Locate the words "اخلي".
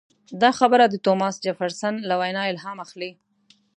2.85-3.11